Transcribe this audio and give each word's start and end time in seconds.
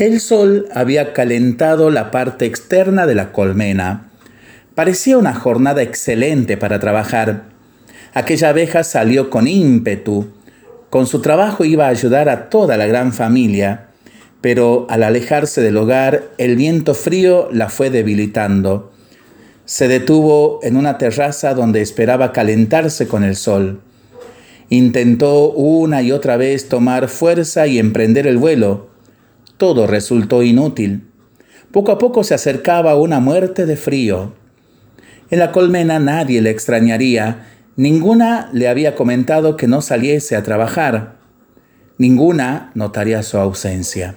El 0.00 0.18
sol 0.18 0.66
había 0.72 1.12
calentado 1.12 1.90
la 1.90 2.10
parte 2.10 2.46
externa 2.46 3.06
de 3.06 3.14
la 3.14 3.32
colmena. 3.32 4.08
Parecía 4.74 5.18
una 5.18 5.34
jornada 5.34 5.82
excelente 5.82 6.56
para 6.56 6.80
trabajar. 6.80 7.50
Aquella 8.14 8.48
abeja 8.48 8.82
salió 8.82 9.28
con 9.28 9.46
ímpetu. 9.46 10.28
Con 10.88 11.06
su 11.06 11.20
trabajo 11.20 11.66
iba 11.66 11.84
a 11.84 11.90
ayudar 11.90 12.30
a 12.30 12.48
toda 12.48 12.78
la 12.78 12.86
gran 12.86 13.12
familia, 13.12 13.88
pero 14.40 14.86
al 14.88 15.02
alejarse 15.02 15.60
del 15.60 15.76
hogar 15.76 16.30
el 16.38 16.56
viento 16.56 16.94
frío 16.94 17.50
la 17.52 17.68
fue 17.68 17.90
debilitando. 17.90 18.92
Se 19.66 19.86
detuvo 19.86 20.60
en 20.62 20.78
una 20.78 20.96
terraza 20.96 21.52
donde 21.52 21.82
esperaba 21.82 22.32
calentarse 22.32 23.06
con 23.06 23.22
el 23.22 23.36
sol. 23.36 23.82
Intentó 24.70 25.50
una 25.50 26.00
y 26.00 26.10
otra 26.10 26.38
vez 26.38 26.70
tomar 26.70 27.08
fuerza 27.08 27.66
y 27.66 27.78
emprender 27.78 28.26
el 28.26 28.38
vuelo, 28.38 28.89
todo 29.60 29.86
resultó 29.86 30.42
inútil. 30.42 31.02
Poco 31.70 31.92
a 31.92 31.98
poco 31.98 32.24
se 32.24 32.32
acercaba 32.32 32.96
una 32.96 33.20
muerte 33.20 33.66
de 33.66 33.76
frío. 33.76 34.32
En 35.30 35.38
la 35.38 35.52
colmena 35.52 35.98
nadie 35.98 36.40
le 36.40 36.48
extrañaría, 36.48 37.46
ninguna 37.76 38.48
le 38.54 38.68
había 38.68 38.94
comentado 38.94 39.58
que 39.58 39.68
no 39.68 39.82
saliese 39.82 40.34
a 40.34 40.42
trabajar, 40.42 41.18
ninguna 41.98 42.72
notaría 42.74 43.22
su 43.22 43.36
ausencia. 43.36 44.16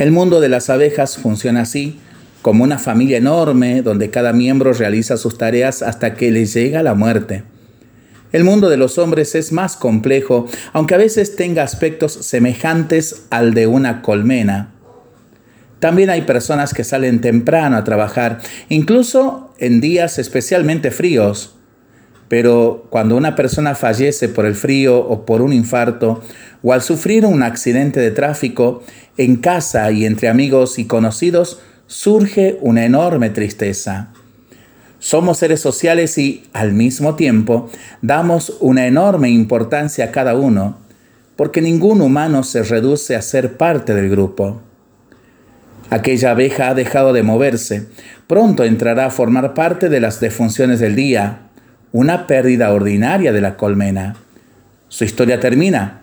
El 0.00 0.10
mundo 0.10 0.40
de 0.40 0.48
las 0.48 0.68
abejas 0.68 1.16
funciona 1.16 1.60
así, 1.60 2.00
como 2.42 2.64
una 2.64 2.78
familia 2.78 3.18
enorme 3.18 3.82
donde 3.82 4.10
cada 4.10 4.32
miembro 4.32 4.72
realiza 4.72 5.16
sus 5.16 5.38
tareas 5.38 5.80
hasta 5.80 6.14
que 6.14 6.32
le 6.32 6.44
llega 6.44 6.82
la 6.82 6.94
muerte. 6.94 7.44
El 8.34 8.42
mundo 8.42 8.68
de 8.68 8.76
los 8.76 8.98
hombres 8.98 9.36
es 9.36 9.52
más 9.52 9.76
complejo, 9.76 10.48
aunque 10.72 10.96
a 10.96 10.98
veces 10.98 11.36
tenga 11.36 11.62
aspectos 11.62 12.14
semejantes 12.14 13.26
al 13.30 13.54
de 13.54 13.68
una 13.68 14.02
colmena. 14.02 14.72
También 15.78 16.10
hay 16.10 16.22
personas 16.22 16.74
que 16.74 16.82
salen 16.82 17.20
temprano 17.20 17.76
a 17.76 17.84
trabajar, 17.84 18.40
incluso 18.68 19.54
en 19.58 19.80
días 19.80 20.18
especialmente 20.18 20.90
fríos. 20.90 21.54
Pero 22.26 22.88
cuando 22.90 23.16
una 23.16 23.36
persona 23.36 23.76
fallece 23.76 24.28
por 24.28 24.46
el 24.46 24.56
frío 24.56 24.98
o 24.98 25.24
por 25.24 25.40
un 25.40 25.52
infarto, 25.52 26.20
o 26.60 26.72
al 26.72 26.82
sufrir 26.82 27.24
un 27.26 27.44
accidente 27.44 28.00
de 28.00 28.10
tráfico, 28.10 28.82
en 29.16 29.36
casa 29.36 29.92
y 29.92 30.06
entre 30.06 30.26
amigos 30.28 30.80
y 30.80 30.86
conocidos, 30.86 31.60
surge 31.86 32.58
una 32.62 32.84
enorme 32.84 33.30
tristeza. 33.30 34.10
Somos 35.04 35.36
seres 35.36 35.60
sociales 35.60 36.16
y, 36.16 36.44
al 36.54 36.72
mismo 36.72 37.14
tiempo, 37.14 37.68
damos 38.00 38.56
una 38.60 38.86
enorme 38.86 39.28
importancia 39.28 40.06
a 40.06 40.10
cada 40.10 40.34
uno, 40.34 40.78
porque 41.36 41.60
ningún 41.60 42.00
humano 42.00 42.42
se 42.42 42.62
reduce 42.62 43.14
a 43.14 43.20
ser 43.20 43.58
parte 43.58 43.92
del 43.92 44.08
grupo. 44.08 44.62
Aquella 45.90 46.30
abeja 46.30 46.70
ha 46.70 46.74
dejado 46.74 47.12
de 47.12 47.22
moverse, 47.22 47.86
pronto 48.26 48.64
entrará 48.64 49.04
a 49.04 49.10
formar 49.10 49.52
parte 49.52 49.90
de 49.90 50.00
las 50.00 50.20
defunciones 50.20 50.80
del 50.80 50.96
día, 50.96 51.50
una 51.92 52.26
pérdida 52.26 52.72
ordinaria 52.72 53.30
de 53.34 53.42
la 53.42 53.58
colmena. 53.58 54.16
Su 54.88 55.04
historia 55.04 55.38
termina, 55.38 56.00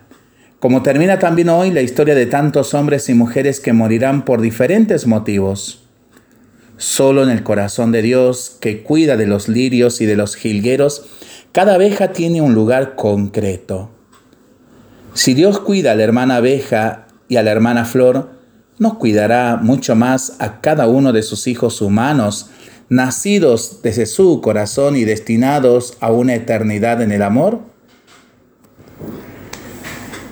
como 0.60 0.84
termina 0.84 1.18
también 1.18 1.48
hoy 1.48 1.72
la 1.72 1.80
historia 1.80 2.14
de 2.14 2.26
tantos 2.26 2.72
hombres 2.72 3.08
y 3.08 3.14
mujeres 3.14 3.58
que 3.58 3.72
morirán 3.72 4.24
por 4.24 4.40
diferentes 4.40 5.08
motivos. 5.08 5.81
Solo 6.82 7.22
en 7.22 7.30
el 7.30 7.44
corazón 7.44 7.92
de 7.92 8.02
Dios, 8.02 8.56
que 8.58 8.82
cuida 8.82 9.16
de 9.16 9.28
los 9.28 9.46
lirios 9.46 10.00
y 10.00 10.06
de 10.06 10.16
los 10.16 10.34
jilgueros, 10.34 11.04
cada 11.52 11.74
abeja 11.74 12.08
tiene 12.08 12.42
un 12.42 12.54
lugar 12.54 12.96
concreto. 12.96 13.88
Si 15.14 15.32
Dios 15.32 15.60
cuida 15.60 15.92
a 15.92 15.94
la 15.94 16.02
hermana 16.02 16.36
abeja 16.38 17.06
y 17.28 17.36
a 17.36 17.44
la 17.44 17.52
hermana 17.52 17.84
flor, 17.84 18.30
¿no 18.80 18.98
cuidará 18.98 19.60
mucho 19.62 19.94
más 19.94 20.34
a 20.40 20.60
cada 20.60 20.88
uno 20.88 21.12
de 21.12 21.22
sus 21.22 21.46
hijos 21.46 21.80
humanos, 21.80 22.50
nacidos 22.88 23.80
desde 23.84 24.04
su 24.04 24.40
corazón 24.40 24.96
y 24.96 25.04
destinados 25.04 25.96
a 26.00 26.10
una 26.10 26.34
eternidad 26.34 27.00
en 27.00 27.12
el 27.12 27.22
amor? 27.22 27.60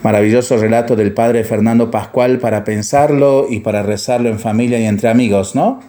Maravilloso 0.02 0.56
relato 0.56 0.96
del 0.96 1.14
padre 1.14 1.44
Fernando 1.44 1.92
Pascual 1.92 2.40
para 2.40 2.64
pensarlo 2.64 3.46
y 3.48 3.60
para 3.60 3.84
rezarlo 3.84 4.28
en 4.28 4.40
familia 4.40 4.80
y 4.80 4.86
entre 4.86 5.10
amigos, 5.10 5.54
¿no? 5.54 5.88